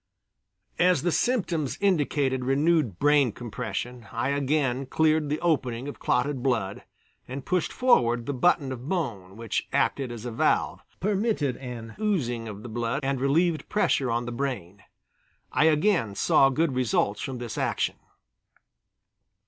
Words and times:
As 0.79 1.03
the 1.03 1.11
symptoms 1.11 1.77
indicated 1.79 2.43
renewed 2.43 2.97
brain 2.97 3.31
compression, 3.31 4.07
I 4.11 4.29
again 4.29 4.87
cleared 4.87 5.29
the 5.29 5.39
opening 5.41 5.87
of 5.87 5.99
clotted 5.99 6.41
blood 6.41 6.81
and 7.27 7.45
pushed 7.45 7.71
forward 7.71 8.25
the 8.25 8.33
button 8.33 8.71
of 8.71 8.89
bone, 8.89 9.37
which 9.37 9.67
acted 9.71 10.11
as 10.11 10.25
a 10.25 10.31
valve, 10.31 10.81
permitted 10.99 11.55
an 11.57 11.93
oozing 11.99 12.47
of 12.47 12.63
blood 12.73 13.05
and 13.05 13.21
relieved 13.21 13.69
pressure 13.69 14.09
on 14.09 14.25
the 14.25 14.31
brain. 14.31 14.81
I 15.51 15.65
again 15.65 16.15
saw 16.15 16.49
good 16.49 16.73
results 16.73 17.21
from 17.21 17.37
this 17.37 17.55
action. 17.55 17.97